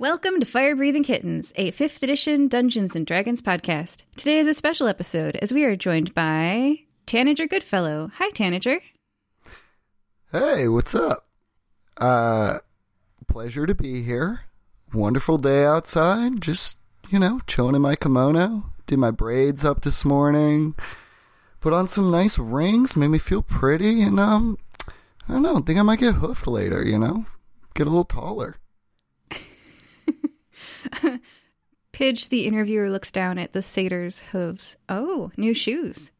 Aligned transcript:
Welcome 0.00 0.38
to 0.38 0.46
Fire 0.46 0.76
Breathing 0.76 1.02
Kittens, 1.02 1.52
a 1.56 1.72
5th 1.72 2.04
edition 2.04 2.46
Dungeons 2.46 2.94
and 2.94 3.04
Dragons 3.04 3.42
podcast. 3.42 4.04
Today 4.14 4.38
is 4.38 4.46
a 4.46 4.54
special 4.54 4.86
episode 4.86 5.34
as 5.42 5.52
we 5.52 5.64
are 5.64 5.74
joined 5.74 6.14
by 6.14 6.82
Tanager 7.06 7.48
Goodfellow. 7.48 8.12
Hi, 8.14 8.30
Tanager. 8.30 8.80
Hey, 10.30 10.68
what's 10.68 10.94
up? 10.94 11.26
Uh, 11.96 12.58
pleasure 13.26 13.66
to 13.66 13.74
be 13.74 14.04
here. 14.04 14.42
Wonderful 14.94 15.36
day 15.36 15.64
outside. 15.64 16.40
Just, 16.40 16.76
you 17.10 17.18
know, 17.18 17.40
chilling 17.48 17.74
in 17.74 17.82
my 17.82 17.96
kimono. 17.96 18.66
Did 18.86 19.00
my 19.00 19.10
braids 19.10 19.64
up 19.64 19.82
this 19.82 20.04
morning. 20.04 20.76
Put 21.60 21.72
on 21.72 21.88
some 21.88 22.12
nice 22.12 22.38
rings. 22.38 22.96
Made 22.96 23.08
me 23.08 23.18
feel 23.18 23.42
pretty. 23.42 24.02
And, 24.02 24.20
um, 24.20 24.58
I 25.28 25.32
don't 25.32 25.42
know. 25.42 25.58
Think 25.58 25.80
I 25.80 25.82
might 25.82 25.98
get 25.98 26.14
hoofed 26.14 26.46
later, 26.46 26.84
you 26.84 27.00
know? 27.00 27.26
Get 27.74 27.88
a 27.88 27.90
little 27.90 28.04
taller. 28.04 28.54
Pidge, 31.92 32.28
the 32.28 32.46
interviewer, 32.46 32.90
looks 32.90 33.10
down 33.10 33.38
at 33.38 33.52
the 33.52 33.62
satyr's 33.62 34.20
hooves. 34.20 34.76
Oh, 34.88 35.30
new 35.36 35.54
shoes. 35.54 36.12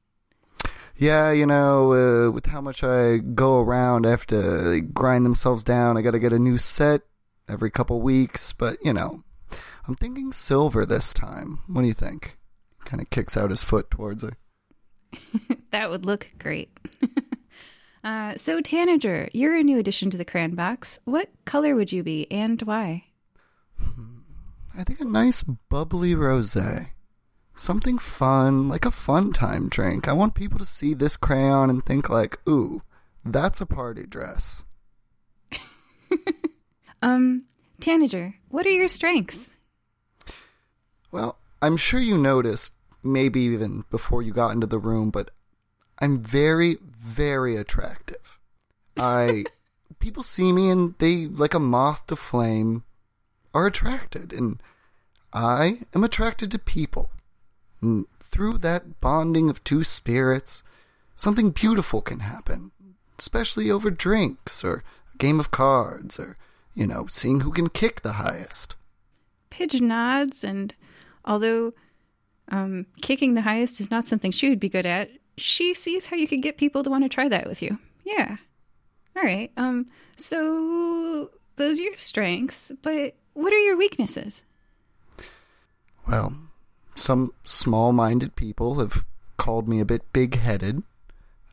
Yeah, 0.96 1.30
you 1.30 1.46
know, 1.46 1.92
uh, 1.92 2.30
with 2.32 2.46
how 2.46 2.60
much 2.60 2.82
I 2.82 3.18
go 3.18 3.60
around, 3.60 4.04
I 4.04 4.10
have 4.10 4.26
to 4.28 4.80
grind 4.80 5.24
themselves 5.24 5.62
down. 5.62 5.96
I 5.96 6.02
got 6.02 6.10
to 6.10 6.18
get 6.18 6.32
a 6.32 6.38
new 6.38 6.58
set 6.58 7.02
every 7.48 7.70
couple 7.70 8.00
weeks, 8.02 8.52
but 8.52 8.78
you 8.84 8.92
know, 8.92 9.22
I'm 9.86 9.94
thinking 9.94 10.32
silver 10.32 10.84
this 10.84 11.12
time. 11.12 11.60
What 11.68 11.82
do 11.82 11.86
you 11.86 11.94
think? 11.94 12.36
Kind 12.84 13.00
of 13.00 13.10
kicks 13.10 13.36
out 13.36 13.50
his 13.50 13.62
foot 13.62 13.90
towards 13.92 14.24
her. 14.24 14.32
that 15.70 15.88
would 15.88 16.04
look 16.04 16.28
great. 16.38 16.76
uh, 18.04 18.34
so, 18.36 18.60
Tanager, 18.60 19.28
you're 19.32 19.56
a 19.56 19.62
new 19.62 19.78
addition 19.78 20.10
to 20.10 20.16
the 20.16 20.24
Crayon 20.24 20.56
Box. 20.56 20.98
What 21.04 21.30
color 21.44 21.76
would 21.76 21.92
you 21.92 22.02
be 22.02 22.26
and 22.30 22.60
why? 22.62 23.04
I 24.78 24.84
think 24.84 25.00
a 25.00 25.04
nice 25.04 25.42
bubbly 25.42 26.14
rosé. 26.14 26.90
Something 27.56 27.98
fun, 27.98 28.68
like 28.68 28.84
a 28.84 28.92
fun 28.92 29.32
time 29.32 29.68
drink. 29.68 30.06
I 30.06 30.12
want 30.12 30.36
people 30.36 30.56
to 30.60 30.64
see 30.64 30.94
this 30.94 31.16
crayon 31.16 31.68
and 31.68 31.84
think 31.84 32.08
like, 32.08 32.38
"Ooh, 32.48 32.82
that's 33.24 33.60
a 33.60 33.66
party 33.66 34.06
dress." 34.06 34.64
um, 37.02 37.46
Tanager, 37.80 38.36
what 38.50 38.66
are 38.66 38.70
your 38.70 38.86
strengths? 38.86 39.52
Well, 41.10 41.38
I'm 41.60 41.76
sure 41.76 41.98
you 41.98 42.16
noticed, 42.16 42.74
maybe 43.02 43.40
even 43.40 43.84
before 43.90 44.22
you 44.22 44.32
got 44.32 44.52
into 44.52 44.68
the 44.68 44.78
room, 44.78 45.10
but 45.10 45.32
I'm 45.98 46.22
very, 46.22 46.76
very 46.84 47.56
attractive. 47.56 48.38
I 48.96 49.46
people 49.98 50.22
see 50.22 50.52
me 50.52 50.70
and 50.70 50.94
they 50.98 51.26
like 51.26 51.54
a 51.54 51.58
moth 51.58 52.06
to 52.06 52.14
flame 52.14 52.84
are 53.54 53.66
attracted 53.66 54.32
and 54.32 54.62
I 55.32 55.80
am 55.94 56.04
attracted 56.04 56.50
to 56.52 56.58
people. 56.58 57.10
And 57.80 58.06
through 58.20 58.58
that 58.58 59.00
bonding 59.00 59.50
of 59.50 59.62
two 59.64 59.84
spirits, 59.84 60.62
something 61.16 61.50
beautiful 61.50 62.00
can 62.00 62.20
happen, 62.20 62.72
especially 63.18 63.70
over 63.70 63.90
drinks 63.90 64.64
or 64.64 64.82
a 65.14 65.18
game 65.18 65.40
of 65.40 65.50
cards 65.50 66.18
or, 66.18 66.36
you 66.74 66.86
know, 66.86 67.06
seeing 67.10 67.40
who 67.40 67.52
can 67.52 67.68
kick 67.68 68.02
the 68.02 68.14
highest. 68.14 68.74
Pidge 69.50 69.80
nods, 69.80 70.44
and 70.44 70.74
although 71.24 71.72
um, 72.48 72.86
kicking 73.00 73.34
the 73.34 73.42
highest 73.42 73.80
is 73.80 73.90
not 73.90 74.04
something 74.04 74.30
she 74.30 74.48
would 74.48 74.60
be 74.60 74.68
good 74.68 74.86
at, 74.86 75.10
she 75.36 75.72
sees 75.74 76.06
how 76.06 76.16
you 76.16 76.28
could 76.28 76.42
get 76.42 76.58
people 76.58 76.82
to 76.82 76.90
want 76.90 77.04
to 77.04 77.08
try 77.08 77.28
that 77.28 77.46
with 77.46 77.62
you. 77.62 77.78
Yeah. 78.04 78.36
All 79.16 79.22
right. 79.22 79.50
Um. 79.56 79.86
So 80.16 81.30
those 81.56 81.78
are 81.78 81.82
your 81.82 81.96
strengths, 81.96 82.72
but 82.82 83.14
what 83.34 83.52
are 83.52 83.58
your 83.58 83.76
weaknesses? 83.76 84.44
Well, 86.08 86.32
some 86.94 87.32
small 87.44 87.92
minded 87.92 88.34
people 88.34 88.78
have 88.78 89.04
called 89.36 89.68
me 89.68 89.80
a 89.80 89.84
bit 89.84 90.10
big 90.12 90.36
headed. 90.36 90.84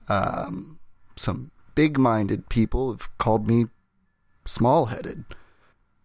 Um, 0.08 0.80
some 1.16 1.52
big 1.76 1.98
minded 1.98 2.48
people 2.48 2.92
have 2.92 3.16
called 3.18 3.48
me 3.48 3.66
small 4.46 4.86
headed. 4.86 5.26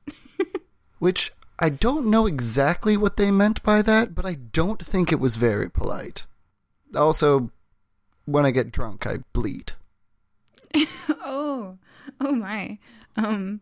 Which 0.99 1.33
I 1.59 1.69
don't 1.69 2.07
know 2.07 2.27
exactly 2.27 2.97
what 2.97 3.17
they 3.17 3.31
meant 3.31 3.63
by 3.63 3.83
that, 3.83 4.15
but 4.15 4.27
I 4.27 4.35
don't 4.35 4.85
think 4.85 5.13
it 5.13 5.21
was 5.21 5.37
very 5.37 5.71
polite. 5.71 6.27
Also, 6.95 7.51
when 8.25 8.45
I 8.45 8.51
get 8.51 8.73
drunk, 8.73 9.07
I 9.07 9.19
bleed. 9.33 9.73
oh, 11.09 11.79
oh 12.21 12.33
my. 12.33 12.79
Um, 13.17 13.61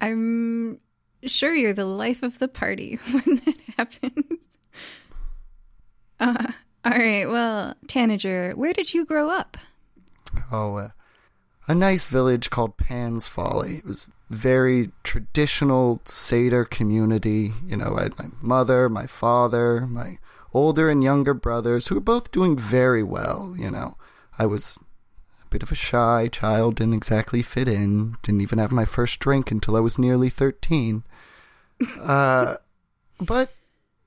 I'm 0.00 0.80
sure 1.24 1.54
you're 1.54 1.72
the 1.72 1.84
life 1.84 2.22
of 2.22 2.38
the 2.38 2.48
party 2.48 2.98
when 3.10 3.36
that 3.44 3.56
happens. 3.76 4.40
Uh, 6.20 6.52
all 6.84 6.92
right. 6.92 7.28
Well, 7.28 7.74
Tanager, 7.88 8.52
where 8.54 8.72
did 8.72 8.94
you 8.94 9.04
grow 9.04 9.30
up? 9.30 9.58
Oh, 10.50 10.76
uh, 10.76 10.88
a 11.66 11.74
nice 11.74 12.06
village 12.06 12.50
called 12.50 12.76
Pan's 12.76 13.26
Folly. 13.26 13.78
It 13.78 13.84
was 13.84 14.06
very 14.30 14.90
traditional 15.02 16.00
satyr 16.04 16.64
community. 16.64 17.52
You 17.66 17.76
know, 17.76 17.96
I 17.96 18.04
had 18.04 18.18
my 18.18 18.26
mother, 18.40 18.88
my 18.88 19.06
father, 19.06 19.86
my 19.86 20.18
older 20.52 20.88
and 20.90 21.02
younger 21.02 21.34
brothers 21.34 21.88
who 21.88 21.94
were 21.96 22.00
both 22.00 22.30
doing 22.30 22.56
very 22.56 23.02
well. 23.02 23.54
You 23.58 23.70
know, 23.70 23.96
I 24.38 24.46
was 24.46 24.78
a 25.42 25.48
bit 25.48 25.62
of 25.62 25.72
a 25.72 25.76
shy 25.76 26.28
child, 26.30 26.76
didn't 26.76 26.94
exactly 26.94 27.42
fit 27.42 27.68
in, 27.68 28.16
didn't 28.22 28.42
even 28.42 28.58
have 28.58 28.72
my 28.72 28.84
first 28.84 29.18
drink 29.20 29.50
until 29.50 29.76
I 29.76 29.80
was 29.80 29.98
nearly 29.98 30.30
13. 30.30 31.02
Uh, 32.00 32.56
but, 33.20 33.52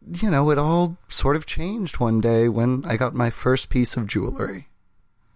you 0.06 0.30
know, 0.30 0.50
it 0.50 0.58
all 0.58 0.98
sort 1.08 1.36
of 1.36 1.46
changed 1.46 2.00
one 2.00 2.22
day 2.22 2.48
when 2.50 2.84
I 2.86 2.98
got 2.98 3.14
my 3.14 3.30
first 3.30 3.70
piece 3.70 3.98
of 3.98 4.08
jewelry. 4.08 4.68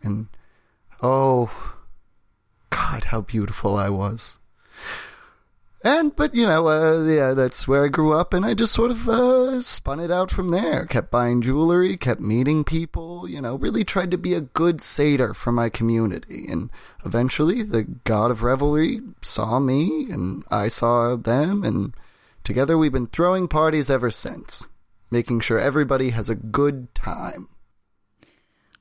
And, 0.01 0.27
oh, 1.01 1.75
God, 2.69 3.05
how 3.05 3.21
beautiful 3.21 3.75
I 3.75 3.89
was. 3.89 4.39
And, 5.83 6.15
but, 6.15 6.35
you 6.35 6.45
know, 6.45 6.67
uh, 6.67 7.03
yeah, 7.03 7.33
that's 7.33 7.67
where 7.67 7.85
I 7.85 7.87
grew 7.87 8.13
up, 8.13 8.35
and 8.35 8.45
I 8.45 8.53
just 8.53 8.71
sort 8.71 8.91
of 8.91 9.09
uh, 9.09 9.61
spun 9.61 9.99
it 9.99 10.11
out 10.11 10.29
from 10.29 10.51
there. 10.51 10.85
Kept 10.85 11.09
buying 11.09 11.41
jewelry, 11.41 11.97
kept 11.97 12.21
meeting 12.21 12.63
people, 12.63 13.27
you 13.27 13.41
know, 13.41 13.55
really 13.55 13.83
tried 13.83 14.11
to 14.11 14.17
be 14.17 14.35
a 14.35 14.41
good 14.41 14.79
satyr 14.79 15.33
for 15.33 15.51
my 15.51 15.69
community. 15.69 16.45
And 16.47 16.69
eventually, 17.03 17.63
the 17.63 17.83
god 17.83 18.29
of 18.29 18.43
revelry 18.43 19.01
saw 19.23 19.59
me, 19.59 20.05
and 20.11 20.43
I 20.51 20.67
saw 20.67 21.15
them, 21.15 21.63
and 21.63 21.95
together 22.43 22.77
we've 22.77 22.91
been 22.91 23.07
throwing 23.07 23.47
parties 23.47 23.89
ever 23.89 24.11
since, 24.11 24.67
making 25.09 25.41
sure 25.41 25.59
everybody 25.59 26.09
has 26.09 26.29
a 26.29 26.35
good 26.35 26.93
time. 26.93 27.49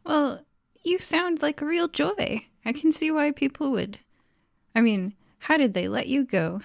Well, 0.05 0.45
you 0.83 0.99
sound 0.99 1.43
like 1.43 1.61
a 1.61 1.67
real 1.67 1.89
joy. 1.89 2.47
I 2.65 2.73
can 2.73 2.93
see 2.93 3.11
why 3.11 3.33
people 3.33 3.71
would. 3.73 3.99
I 4.75 4.81
mean, 4.81 5.15
how 5.39 5.57
did 5.57 5.75
they 5.75 5.89
let 5.89 6.07
you 6.07 6.25
go? 6.25 6.61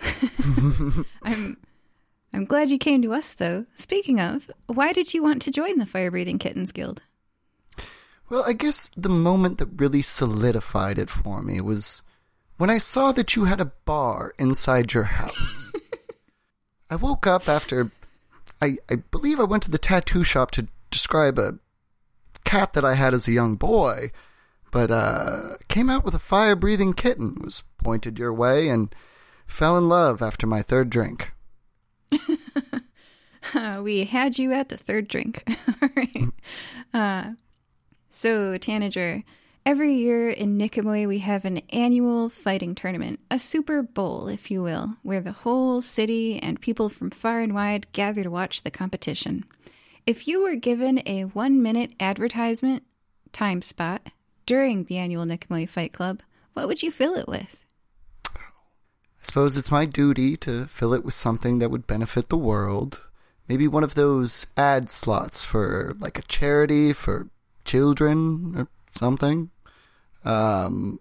I'm 1.23 1.57
I'm 2.33 2.45
glad 2.45 2.69
you 2.69 2.77
came 2.77 3.01
to 3.01 3.13
us 3.13 3.33
though. 3.33 3.65
Speaking 3.75 4.19
of, 4.19 4.51
why 4.67 4.91
did 4.91 5.13
you 5.13 5.23
want 5.23 5.41
to 5.43 5.51
join 5.51 5.77
the 5.77 5.85
Fire 5.85 6.11
Breathing 6.11 6.37
Kittens 6.37 6.71
Guild? 6.71 7.01
Well, 8.29 8.43
I 8.45 8.53
guess 8.53 8.89
the 8.97 9.09
moment 9.09 9.59
that 9.59 9.79
really 9.79 10.01
solidified 10.01 10.97
it 10.97 11.09
for 11.09 11.41
me 11.41 11.61
was 11.61 12.01
when 12.57 12.69
I 12.69 12.77
saw 12.77 13.11
that 13.11 13.35
you 13.35 13.45
had 13.45 13.61
a 13.61 13.71
bar 13.85 14.33
inside 14.37 14.93
your 14.93 15.03
house. 15.03 15.71
I 16.89 16.95
woke 16.95 17.27
up 17.27 17.47
after 17.47 17.91
I 18.61 18.77
I 18.89 18.95
believe 18.95 19.39
I 19.39 19.43
went 19.43 19.63
to 19.63 19.71
the 19.71 19.77
tattoo 19.77 20.23
shop 20.23 20.51
to 20.51 20.67
describe 20.91 21.37
a 21.39 21.59
cat 22.43 22.73
that 22.73 22.85
I 22.85 22.93
had 22.93 23.13
as 23.13 23.27
a 23.27 23.31
young 23.33 23.55
boy 23.55 24.09
but 24.75 24.91
uh, 24.91 25.55
came 25.69 25.89
out 25.89 26.03
with 26.03 26.13
a 26.13 26.19
fire 26.19 26.53
breathing 26.53 26.91
kitten, 26.91 27.37
was 27.41 27.63
pointed 27.81 28.19
your 28.19 28.33
way, 28.33 28.67
and 28.67 28.93
fell 29.45 29.77
in 29.77 29.87
love 29.87 30.21
after 30.21 30.45
my 30.45 30.61
third 30.61 30.89
drink. 30.89 31.31
uh, 32.11 33.79
we 33.81 34.03
had 34.03 34.37
you 34.37 34.51
at 34.51 34.67
the 34.67 34.75
third 34.75 35.07
drink. 35.07 35.43
All 35.81 35.89
right. 35.95 36.27
Uh, 36.93 37.31
so, 38.09 38.57
Tanager, 38.57 39.23
every 39.65 39.95
year 39.95 40.29
in 40.29 40.57
Nicomoy 40.57 41.07
we 41.07 41.17
have 41.19 41.43
an 41.43 41.57
annual 41.71 42.29
fighting 42.29 42.75
tournament, 42.75 43.19
a 43.31 43.39
Super 43.39 43.81
Bowl, 43.81 44.27
if 44.27 44.51
you 44.51 44.61
will, 44.61 44.97
where 45.01 45.21
the 45.21 45.31
whole 45.31 45.81
city 45.81 46.39
and 46.39 46.61
people 46.61 46.87
from 46.87 47.09
far 47.09 47.39
and 47.39 47.53
wide 47.53 47.91
gather 47.91 48.23
to 48.23 48.29
watch 48.29 48.61
the 48.61 48.69
competition. 48.69 49.43
If 50.05 50.27
you 50.27 50.43
were 50.43 50.55
given 50.55 51.01
a 51.07 51.23
one 51.23 51.63
minute 51.63 51.93
advertisement 51.99 52.83
time 53.31 53.63
spot 53.63 54.11
during 54.45 54.83
the 54.83 54.97
annual 54.97 55.25
Nicomoy 55.25 55.67
Fight 55.67 55.93
Club, 55.93 56.21
what 56.53 56.67
would 56.67 56.83
you 56.83 56.91
fill 56.91 57.15
it 57.15 57.27
with? 57.27 57.65
I 58.25 59.23
suppose 59.23 59.57
it's 59.57 59.71
my 59.71 59.85
duty 59.85 60.37
to 60.37 60.67
fill 60.67 60.93
it 60.93 61.03
with 61.03 61.15
something 61.15 61.57
that 61.57 61.71
would 61.71 61.87
benefit 61.87 62.29
the 62.29 62.37
world. 62.37 63.01
Maybe 63.49 63.67
one 63.67 63.83
of 63.83 63.95
those 63.95 64.45
ad 64.55 64.91
slots 64.91 65.43
for 65.43 65.95
like 65.99 66.19
a 66.19 66.23
charity 66.23 66.93
for 66.93 67.29
children 67.63 68.53
or 68.55 68.67
something. 68.91 69.49
Um, 70.25 70.99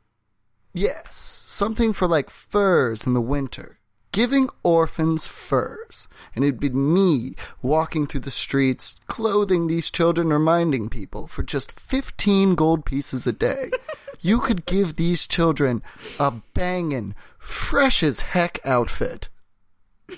yes, 0.73 1.43
something 1.45 1.93
for 1.93 2.07
like 2.07 2.31
furs 2.31 3.07
in 3.07 3.15
the 3.15 3.21
winter 3.21 3.79
giving 4.15 4.49
orphans 4.63 5.27
furs. 5.27 6.07
And 6.37 6.45
it'd 6.45 6.61
be 6.61 6.71
me 6.71 7.35
walking 7.63 8.07
through 8.07 8.21
the 8.21 8.31
streets, 8.31 8.95
clothing 9.09 9.67
these 9.67 9.91
children, 9.91 10.33
reminding 10.33 10.89
people 10.89 11.27
for 11.27 11.43
just 11.43 11.73
15 11.73 12.55
gold 12.55 12.85
pieces 12.85 13.27
a 13.27 13.33
day. 13.33 13.73
you 14.21 14.39
could 14.39 14.67
give 14.67 14.95
these 14.95 15.27
children 15.27 15.83
a 16.21 16.31
bangin', 16.55 17.17
fresh 17.39 18.05
as 18.05 18.21
heck 18.21 18.61
outfit. 18.65 19.29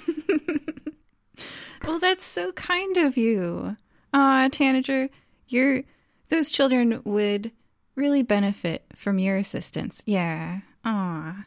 well, 1.87 1.99
that's 1.99 2.27
so 2.27 2.53
kind 2.53 2.99
of 2.99 3.17
you. 3.17 3.79
Ah, 4.13 4.51
Tanager, 4.53 5.09
you're 5.49 5.85
those 6.29 6.51
children 6.51 7.01
would 7.05 7.51
really 7.97 8.23
benefit 8.23 8.85
from 8.95 9.19
your 9.19 9.37
assistance. 9.37 10.03
Yeah. 10.07 10.61
Ah. 10.85 11.47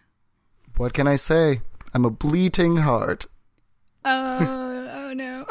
What 0.75 0.93
can 0.93 1.07
I 1.07 1.15
say? 1.15 1.61
I'm 1.93 2.05
a 2.05 2.09
bleating 2.09 2.77
heart. 2.77 3.27
Oh, 4.03 4.89
oh 4.91 5.13
no. 5.13 5.45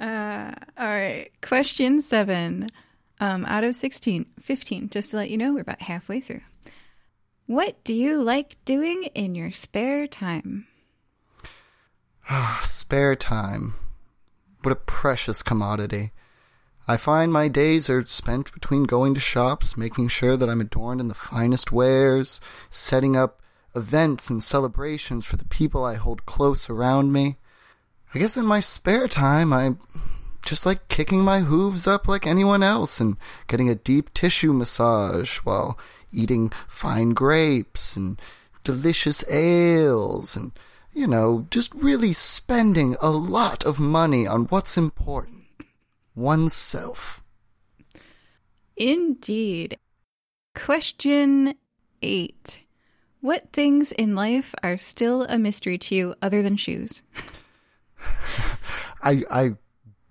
uh, 0.04 0.52
all 0.76 0.86
right. 0.86 1.30
Question 1.40 2.02
seven. 2.02 2.68
Um, 3.20 3.46
out 3.46 3.64
of 3.64 3.76
16, 3.76 4.26
15, 4.40 4.90
just 4.90 5.12
to 5.12 5.16
let 5.16 5.30
you 5.30 5.38
know, 5.38 5.54
we're 5.54 5.60
about 5.60 5.80
halfway 5.80 6.20
through. 6.20 6.42
What 7.46 7.82
do 7.84 7.94
you 7.94 8.22
like 8.22 8.56
doing 8.64 9.04
in 9.14 9.34
your 9.34 9.52
spare 9.52 10.06
time? 10.06 10.66
spare 12.62 13.14
time. 13.14 13.74
What 14.62 14.72
a 14.72 14.76
precious 14.76 15.42
commodity. 15.42 16.12
I 16.86 16.98
find 16.98 17.32
my 17.32 17.48
days 17.48 17.88
are 17.88 18.04
spent 18.04 18.52
between 18.52 18.84
going 18.84 19.14
to 19.14 19.20
shops, 19.20 19.74
making 19.74 20.08
sure 20.08 20.36
that 20.36 20.50
I'm 20.50 20.60
adorned 20.60 21.00
in 21.00 21.08
the 21.08 21.14
finest 21.14 21.72
wares, 21.72 22.40
setting 22.68 23.16
up 23.16 23.40
events 23.74 24.28
and 24.28 24.42
celebrations 24.42 25.24
for 25.24 25.38
the 25.38 25.46
people 25.46 25.82
I 25.82 25.94
hold 25.94 26.26
close 26.26 26.68
around 26.68 27.10
me. 27.10 27.36
I 28.14 28.18
guess 28.18 28.36
in 28.36 28.44
my 28.44 28.60
spare 28.60 29.08
time, 29.08 29.50
I 29.50 29.76
just 30.44 30.66
like 30.66 30.88
kicking 30.88 31.22
my 31.22 31.40
hooves 31.40 31.86
up 31.86 32.06
like 32.06 32.26
anyone 32.26 32.62
else 32.62 33.00
and 33.00 33.16
getting 33.48 33.70
a 33.70 33.74
deep 33.74 34.12
tissue 34.12 34.52
massage 34.52 35.38
while 35.38 35.78
eating 36.12 36.52
fine 36.68 37.10
grapes 37.10 37.96
and 37.96 38.20
delicious 38.62 39.24
ales 39.30 40.36
and, 40.36 40.52
you 40.92 41.06
know, 41.06 41.46
just 41.50 41.74
really 41.74 42.12
spending 42.12 42.94
a 43.00 43.10
lot 43.10 43.64
of 43.64 43.80
money 43.80 44.26
on 44.26 44.44
what's 44.44 44.76
important 44.76 45.33
oneself. 46.14 47.22
Indeed. 48.76 49.78
Question 50.54 51.54
eight. 52.02 52.60
What 53.20 53.52
things 53.52 53.92
in 53.92 54.14
life 54.14 54.54
are 54.62 54.76
still 54.76 55.22
a 55.22 55.38
mystery 55.38 55.78
to 55.78 55.94
you 55.94 56.14
other 56.20 56.42
than 56.42 56.56
shoes? 56.56 57.02
I 59.02 59.22
I 59.30 59.54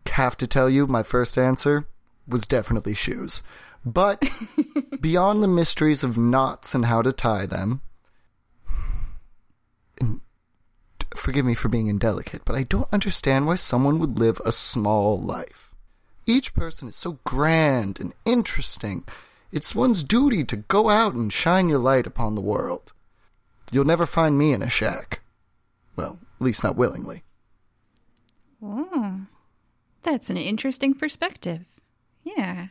have 0.09 0.37
to 0.37 0.47
tell 0.47 0.69
you 0.69 0.87
my 0.87 1.03
first 1.03 1.37
answer 1.37 1.87
was 2.27 2.47
definitely 2.47 2.93
shoes. 2.93 3.43
But 3.85 4.29
beyond 5.01 5.43
the 5.43 5.47
mysteries 5.47 6.03
of 6.03 6.17
knots 6.17 6.73
and 6.73 6.85
how 6.85 7.01
to 7.01 7.11
tie 7.11 7.45
them, 7.45 7.81
forgive 11.15 11.45
me 11.45 11.53
for 11.53 11.69
being 11.69 11.87
indelicate, 11.87 12.43
but 12.45 12.55
I 12.55 12.63
don't 12.63 12.91
understand 12.91 13.45
why 13.45 13.55
someone 13.55 13.99
would 13.99 14.19
live 14.19 14.41
a 14.45 14.51
small 14.51 15.21
life. 15.21 15.72
Each 16.25 16.53
person 16.53 16.87
is 16.87 16.95
so 16.95 17.19
grand 17.23 17.99
and 17.99 18.13
interesting. 18.25 19.03
It's 19.51 19.75
one's 19.75 20.03
duty 20.03 20.43
to 20.45 20.55
go 20.57 20.89
out 20.89 21.13
and 21.13 21.31
shine 21.31 21.69
your 21.69 21.79
light 21.79 22.07
upon 22.07 22.35
the 22.35 22.41
world. 22.41 22.93
You'll 23.71 23.85
never 23.85 24.05
find 24.05 24.37
me 24.37 24.53
in 24.53 24.61
a 24.61 24.69
shack. 24.69 25.21
Well, 25.95 26.19
at 26.39 26.45
least 26.45 26.63
not 26.63 26.75
willingly. 26.75 27.23
Oh, 28.61 29.21
that's 30.01 30.29
an 30.29 30.37
interesting 30.37 30.93
perspective. 30.93 31.65
Yeah. 32.23 32.67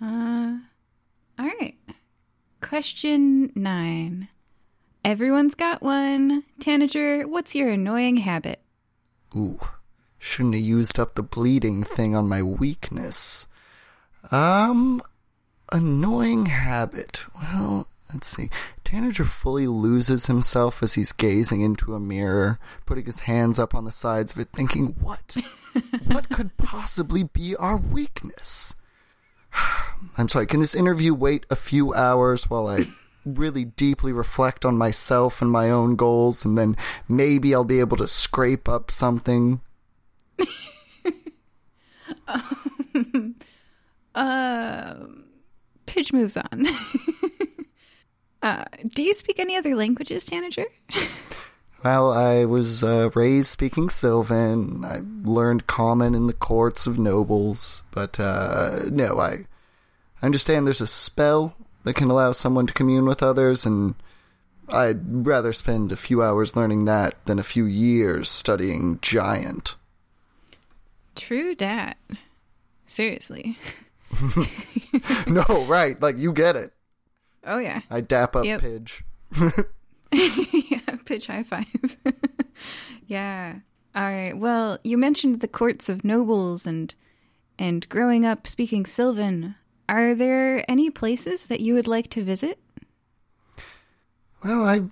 Uh, 0.00 0.58
all 1.38 1.46
right. 1.46 1.74
Question 2.60 3.52
nine. 3.54 4.28
Everyone's 5.04 5.54
got 5.54 5.82
one. 5.82 6.44
Tanager, 6.60 7.26
what's 7.26 7.54
your 7.54 7.70
annoying 7.70 8.18
habit? 8.18 8.60
Ooh, 9.36 9.58
shouldn't 10.18 10.54
have 10.54 10.64
used 10.64 10.98
up 10.98 11.14
the 11.14 11.22
bleeding 11.22 11.84
thing 11.84 12.14
on 12.14 12.28
my 12.28 12.42
weakness. 12.42 13.46
Um, 14.30 15.02
annoying 15.70 16.46
habit. 16.46 17.24
Well, 17.34 17.88
Let's 18.12 18.28
see. 18.28 18.48
Tanager 18.84 19.24
fully 19.24 19.66
loses 19.66 20.26
himself 20.26 20.82
as 20.82 20.94
he's 20.94 21.12
gazing 21.12 21.60
into 21.60 21.94
a 21.94 22.00
mirror, 22.00 22.58
putting 22.86 23.04
his 23.04 23.20
hands 23.20 23.58
up 23.58 23.74
on 23.74 23.84
the 23.84 23.92
sides 23.92 24.32
of 24.32 24.38
it, 24.38 24.48
thinking, 24.48 24.96
what? 25.00 25.36
what 26.06 26.30
could 26.30 26.56
possibly 26.56 27.22
be 27.22 27.54
our 27.56 27.76
weakness? 27.76 28.74
I'm 30.16 30.28
sorry, 30.28 30.46
can 30.46 30.60
this 30.60 30.74
interview 30.74 31.12
wait 31.12 31.44
a 31.50 31.56
few 31.56 31.92
hours 31.92 32.48
while 32.48 32.66
I 32.66 32.88
really 33.26 33.66
deeply 33.66 34.12
reflect 34.12 34.64
on 34.64 34.78
myself 34.78 35.42
and 35.42 35.50
my 35.50 35.68
own 35.68 35.94
goals, 35.94 36.46
and 36.46 36.56
then 36.56 36.76
maybe 37.08 37.54
I'll 37.54 37.64
be 37.64 37.80
able 37.80 37.98
to 37.98 38.08
scrape 38.08 38.70
up 38.70 38.90
something? 38.90 39.60
um, 42.28 43.34
uh, 44.14 44.94
Pidge 45.86 46.12
moves 46.12 46.36
on. 46.36 46.66
Uh, 48.42 48.64
do 48.94 49.02
you 49.02 49.14
speak 49.14 49.38
any 49.38 49.56
other 49.56 49.74
languages, 49.74 50.24
Tanager? 50.24 50.66
well, 51.84 52.12
I 52.12 52.44
was 52.44 52.84
uh, 52.84 53.10
raised 53.14 53.48
speaking 53.48 53.88
Sylvan. 53.88 54.84
I 54.84 55.00
learned 55.28 55.66
Common 55.66 56.14
in 56.14 56.28
the 56.28 56.32
courts 56.32 56.86
of 56.86 56.98
nobles, 56.98 57.82
but 57.90 58.20
uh, 58.20 58.82
no, 58.90 59.18
I 59.18 59.46
understand 60.22 60.66
there's 60.66 60.80
a 60.80 60.86
spell 60.86 61.56
that 61.84 61.94
can 61.94 62.10
allow 62.10 62.32
someone 62.32 62.66
to 62.68 62.72
commune 62.72 63.06
with 63.06 63.22
others, 63.22 63.66
and 63.66 63.96
I'd 64.68 65.26
rather 65.26 65.52
spend 65.52 65.90
a 65.90 65.96
few 65.96 66.22
hours 66.22 66.54
learning 66.54 66.84
that 66.84 67.24
than 67.24 67.38
a 67.38 67.44
few 67.44 67.64
years 67.64 68.28
studying 68.28 69.00
Giant. 69.02 69.74
True 71.18 71.54
dat. 71.54 71.96
Seriously. 72.86 73.56
no, 75.26 75.64
right. 75.66 76.00
Like, 76.00 76.16
you 76.16 76.32
get 76.32 76.56
it. 76.56 76.72
Oh 77.44 77.58
yeah. 77.58 77.80
I 77.90 78.00
dap 78.00 78.36
up 78.36 78.44
yep. 78.44 78.60
Pidge. 78.60 79.02
yeah, 80.12 80.96
Pidge 81.04 81.26
high 81.26 81.42
fives. 81.42 81.96
yeah. 83.06 83.56
All 83.94 84.02
right. 84.02 84.36
Well, 84.36 84.78
you 84.84 84.98
mentioned 84.98 85.40
the 85.40 85.48
courts 85.48 85.88
of 85.88 86.04
nobles 86.04 86.66
and 86.66 86.94
and 87.58 87.88
growing 87.88 88.24
up 88.24 88.46
speaking 88.46 88.86
Sylvan. 88.86 89.54
Are 89.88 90.14
there 90.14 90.64
any 90.70 90.90
places 90.90 91.46
that 91.46 91.60
you 91.60 91.74
would 91.74 91.88
like 91.88 92.10
to 92.10 92.22
visit? 92.22 92.58
Well, 94.44 94.64
I 94.64 94.82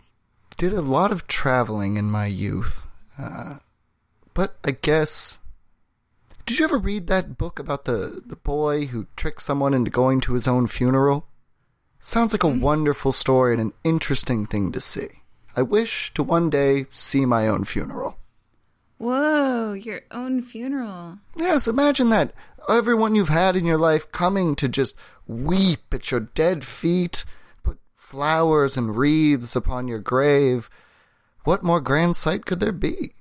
did 0.57 0.73
a 0.73 0.81
lot 0.81 1.13
of 1.13 1.27
traveling 1.27 1.99
in 1.99 2.11
my 2.11 2.27
youth. 2.27 2.87
Uh, 3.19 3.59
but 4.33 4.57
I 4.65 4.71
guess 4.71 5.39
did 6.47 6.61
you 6.61 6.65
ever 6.65 6.79
read 6.79 7.09
that 7.09 7.37
book 7.37 7.59
about 7.59 7.85
the, 7.85 8.23
the 8.25 8.37
boy 8.37 8.87
who 8.87 9.09
tricked 9.17 9.43
someone 9.43 9.75
into 9.75 9.91
going 9.91 10.21
to 10.23 10.35
his 10.35 10.47
own 10.47 10.69
funeral? 10.69 11.27
Sounds 11.99 12.33
like 12.33 12.45
a 12.45 12.47
mm-hmm. 12.47 12.61
wonderful 12.61 13.11
story 13.11 13.53
and 13.53 13.61
an 13.61 13.73
interesting 13.83 14.47
thing 14.47 14.71
to 14.71 14.81
see. 14.81 15.09
I 15.57 15.63
wish 15.63 16.15
to 16.15 16.23
one 16.23 16.49
day 16.49 16.87
see 16.91 17.27
my 17.27 17.49
own 17.49 17.65
funeral. 17.65 18.19
Whoa, 18.99 19.73
your 19.73 20.03
own 20.13 20.41
funeral. 20.41 21.19
Yes, 21.37 21.67
imagine 21.67 22.11
that. 22.11 22.33
Everyone 22.69 23.17
you've 23.17 23.29
had 23.29 23.57
in 23.57 23.65
your 23.65 23.77
life 23.77 24.13
coming 24.13 24.55
to 24.57 24.69
just 24.69 24.95
weep 25.27 25.93
at 25.93 26.13
your 26.13 26.21
dead 26.21 26.65
feet, 26.65 27.25
put 27.65 27.79
flowers 27.97 28.77
and 28.77 28.97
wreaths 28.97 29.57
upon 29.57 29.89
your 29.89 29.99
grave. 29.99 30.71
What 31.43 31.65
more 31.65 31.81
grand 31.81 32.17
sight 32.17 32.47
could 32.47 32.61
there 32.61 32.73
be? 32.73 33.15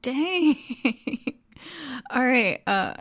Dang. 0.00 0.56
All 2.10 2.24
right, 2.24 2.60
uh 2.66 2.94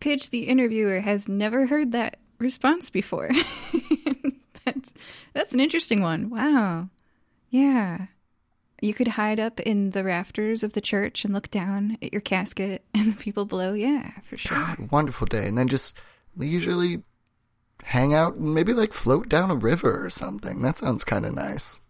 Pidge 0.00 0.30
the 0.30 0.44
interviewer 0.44 1.00
has 1.00 1.28
never 1.28 1.66
heard 1.66 1.92
that 1.92 2.18
response 2.38 2.90
before. 2.90 3.30
that's 4.64 4.92
that's 5.32 5.52
an 5.52 5.60
interesting 5.60 6.02
one. 6.02 6.30
Wow. 6.30 6.88
Yeah. 7.50 8.06
You 8.80 8.94
could 8.94 9.08
hide 9.08 9.40
up 9.40 9.58
in 9.60 9.90
the 9.90 10.04
rafters 10.04 10.62
of 10.62 10.72
the 10.72 10.80
church 10.80 11.24
and 11.24 11.34
look 11.34 11.50
down 11.50 11.98
at 12.00 12.12
your 12.12 12.20
casket 12.20 12.84
and 12.94 13.12
the 13.12 13.16
people 13.16 13.44
below. 13.44 13.72
Yeah, 13.72 14.10
for 14.22 14.36
sure. 14.36 14.56
God, 14.56 14.92
wonderful 14.92 15.26
day. 15.26 15.46
And 15.46 15.58
then 15.58 15.68
just 15.68 15.96
leisurely 16.36 17.02
hang 17.84 18.14
out 18.14 18.34
and 18.34 18.54
maybe 18.54 18.72
like 18.72 18.92
float 18.92 19.28
down 19.28 19.50
a 19.50 19.56
river 19.56 20.04
or 20.04 20.10
something. 20.10 20.62
That 20.62 20.78
sounds 20.78 21.04
kind 21.04 21.26
of 21.26 21.34
nice. 21.34 21.80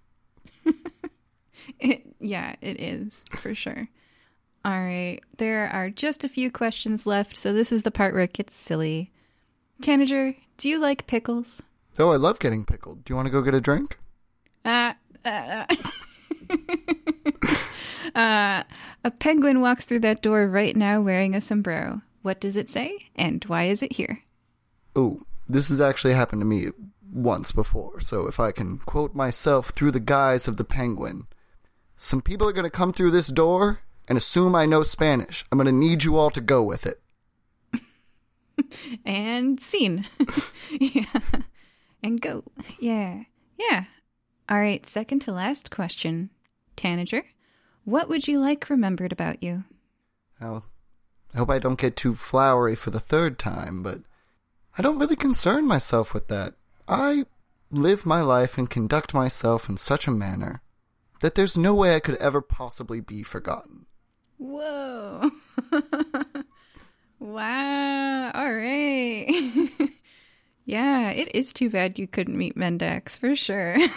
it, 1.78 2.02
yeah, 2.20 2.56
it 2.60 2.80
is 2.80 3.24
for 3.36 3.54
sure. 3.54 3.88
All 4.68 4.78
right. 4.78 5.20
There 5.38 5.66
are 5.70 5.88
just 5.88 6.24
a 6.24 6.28
few 6.28 6.50
questions 6.50 7.06
left, 7.06 7.38
so 7.38 7.54
this 7.54 7.72
is 7.72 7.84
the 7.84 7.90
part 7.90 8.12
where 8.12 8.24
it 8.24 8.34
gets 8.34 8.54
silly. 8.54 9.10
Tanager, 9.80 10.34
do 10.58 10.68
you 10.68 10.78
like 10.78 11.06
pickles? 11.06 11.62
Oh, 11.98 12.10
I 12.10 12.16
love 12.16 12.38
getting 12.38 12.66
pickled. 12.66 13.02
Do 13.02 13.10
you 13.10 13.16
want 13.16 13.24
to 13.24 13.32
go 13.32 13.40
get 13.40 13.54
a 13.54 13.62
drink? 13.62 13.96
Uh, 14.66 14.92
uh, 15.24 15.64
uh. 15.70 15.76
uh, 18.14 18.62
a 19.04 19.10
penguin 19.10 19.62
walks 19.62 19.86
through 19.86 20.00
that 20.00 20.20
door 20.20 20.46
right 20.46 20.76
now 20.76 21.00
wearing 21.00 21.34
a 21.34 21.40
sombrero. 21.40 22.02
What 22.20 22.38
does 22.38 22.54
it 22.54 22.68
say, 22.68 22.94
and 23.16 23.42
why 23.44 23.64
is 23.64 23.82
it 23.82 23.94
here? 23.94 24.22
Oh, 24.94 25.22
this 25.46 25.70
has 25.70 25.80
actually 25.80 26.12
happened 26.12 26.42
to 26.42 26.46
me 26.46 26.66
once 27.10 27.52
before, 27.52 28.00
so 28.00 28.26
if 28.26 28.38
I 28.38 28.52
can 28.52 28.80
quote 28.80 29.14
myself 29.14 29.70
through 29.70 29.92
the 29.92 29.98
guise 29.98 30.46
of 30.46 30.58
the 30.58 30.64
penguin. 30.64 31.26
Some 31.96 32.20
people 32.20 32.46
are 32.46 32.52
going 32.52 32.64
to 32.64 32.70
come 32.70 32.92
through 32.92 33.12
this 33.12 33.28
door 33.28 33.80
and 34.08 34.16
assume 34.16 34.54
I 34.54 34.66
know 34.66 34.82
Spanish. 34.82 35.44
I'm 35.52 35.58
going 35.58 35.66
to 35.66 35.72
need 35.72 36.04
you 36.04 36.16
all 36.16 36.30
to 36.30 36.40
go 36.40 36.62
with 36.62 36.86
it. 36.86 37.00
and 39.04 39.60
scene. 39.60 40.06
yeah. 40.70 41.20
And 42.02 42.20
go. 42.20 42.44
Yeah. 42.80 43.24
Yeah. 43.58 43.84
All 44.48 44.58
right, 44.58 44.86
second 44.86 45.20
to 45.20 45.32
last 45.32 45.70
question. 45.70 46.30
Tanager, 46.74 47.24
what 47.84 48.08
would 48.08 48.28
you 48.28 48.40
like 48.40 48.70
remembered 48.70 49.12
about 49.12 49.42
you? 49.42 49.64
Well, 50.40 50.64
I 51.34 51.38
hope 51.38 51.50
I 51.50 51.58
don't 51.58 51.78
get 51.78 51.96
too 51.96 52.14
flowery 52.14 52.74
for 52.74 52.90
the 52.90 53.00
third 53.00 53.38
time, 53.38 53.82
but 53.82 54.00
I 54.78 54.82
don't 54.82 54.98
really 54.98 55.16
concern 55.16 55.66
myself 55.66 56.14
with 56.14 56.28
that. 56.28 56.54
I 56.86 57.26
live 57.70 58.06
my 58.06 58.22
life 58.22 58.56
and 58.56 58.70
conduct 58.70 59.12
myself 59.12 59.68
in 59.68 59.76
such 59.76 60.06
a 60.06 60.12
manner 60.12 60.62
that 61.20 61.34
there's 61.34 61.58
no 61.58 61.74
way 61.74 61.94
I 61.94 62.00
could 62.00 62.16
ever 62.16 62.40
possibly 62.40 63.00
be 63.00 63.22
forgotten. 63.22 63.86
Whoa. 64.38 65.30
wow. 67.18 68.30
All 68.32 68.52
right. 68.54 69.70
yeah, 70.64 71.10
it 71.10 71.34
is 71.34 71.52
too 71.52 71.70
bad 71.70 71.98
you 71.98 72.06
couldn't 72.06 72.38
meet 72.38 72.56
Mendax 72.56 73.18
for 73.18 73.36
sure. 73.36 73.76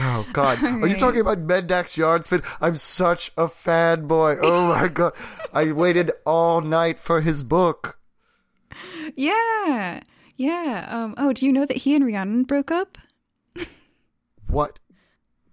Oh 0.00 0.24
God! 0.32 0.62
Are 0.62 0.86
you 0.86 0.96
talking 0.96 1.20
about 1.20 1.44
Mendax 1.46 1.96
Yardsman? 1.96 2.44
I'm 2.60 2.76
such 2.76 3.32
a 3.36 3.46
fanboy. 3.46 4.38
Oh 4.40 4.68
my 4.68 4.86
God! 4.86 5.12
I 5.52 5.72
waited 5.72 6.12
all 6.24 6.60
night 6.60 7.00
for 7.00 7.20
his 7.20 7.42
book. 7.42 7.98
Yeah, 9.16 10.00
yeah. 10.36 10.86
Um. 10.88 11.14
Oh, 11.16 11.32
do 11.32 11.46
you 11.46 11.52
know 11.52 11.66
that 11.66 11.78
he 11.78 11.96
and 11.96 12.04
Rhiannon 12.04 12.44
broke 12.44 12.70
up? 12.70 12.96
What? 14.46 14.78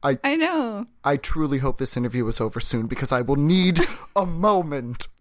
I 0.06 0.20
I 0.24 0.36
know. 0.36 0.86
I 1.04 1.18
truly 1.18 1.58
hope 1.58 1.80
this 1.80 1.98
interview 1.98 2.28
is 2.28 2.40
over 2.40 2.60
soon 2.60 2.86
because 2.86 3.12
I 3.12 3.22
will 3.22 3.38
need 3.38 3.80
a 4.16 4.26
moment. 4.26 5.08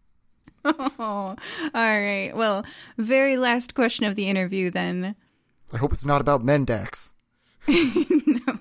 Oh, 0.66 1.36
all 1.74 2.00
right. 2.00 2.32
Well, 2.34 2.64
very 2.96 3.36
last 3.36 3.74
question 3.74 4.06
of 4.06 4.16
the 4.16 4.30
interview 4.30 4.70
then. 4.70 5.14
I 5.74 5.76
hope 5.76 5.92
it's 5.92 6.06
not 6.06 6.22
about 6.22 6.42
Mendax. 6.42 7.12
no. 7.68 8.58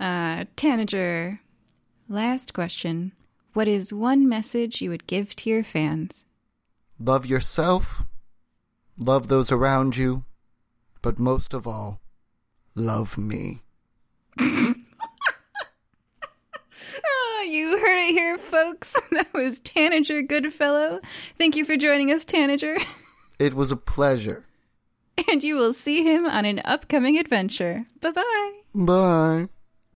Uh, 0.00 0.46
Tanager, 0.56 1.38
last 2.08 2.52
question. 2.52 3.12
What 3.52 3.68
is 3.68 3.92
one 3.92 4.28
message 4.28 4.82
you 4.82 4.90
would 4.90 5.06
give 5.06 5.36
to 5.36 5.50
your 5.50 5.62
fans? 5.62 6.26
Love 6.98 7.26
yourself, 7.26 8.02
love 8.98 9.28
those 9.28 9.52
around 9.52 9.96
you, 9.96 10.24
but 11.00 11.20
most 11.20 11.54
of 11.54 11.64
all, 11.64 12.00
love 12.74 13.16
me. 13.16 13.62
You 17.50 17.78
heard 17.80 17.98
it 17.98 18.12
here, 18.12 18.38
folks. 18.38 18.94
That 19.10 19.32
was 19.34 19.58
Tanager 19.58 20.22
Goodfellow. 20.22 21.00
Thank 21.36 21.56
you 21.56 21.64
for 21.64 21.76
joining 21.76 22.12
us, 22.12 22.24
Tanager. 22.24 22.78
It 23.40 23.54
was 23.54 23.72
a 23.72 23.76
pleasure. 23.76 24.44
And 25.30 25.42
you 25.42 25.56
will 25.56 25.72
see 25.72 26.04
him 26.04 26.26
on 26.26 26.44
an 26.44 26.60
upcoming 26.66 27.18
adventure. 27.18 27.86
Bye 28.02 28.10
bye. 28.12 28.52
Bye. 28.74 29.48